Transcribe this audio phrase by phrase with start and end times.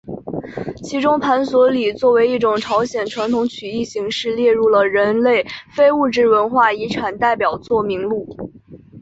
[0.83, 8.35] 其中盘索里作为一种朝鲜传统曲艺形式列入了人类非物质文化遗产代表作名录。